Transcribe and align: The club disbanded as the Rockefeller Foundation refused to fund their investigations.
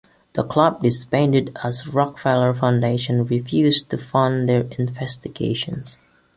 The 0.33 0.41
club 0.43 0.81
disbanded 0.81 1.55
as 1.63 1.83
the 1.83 1.91
Rockefeller 1.91 2.55
Foundation 2.55 3.23
refused 3.23 3.91
to 3.91 3.99
fund 3.99 4.49
their 4.49 4.61
investigations. 4.79 5.99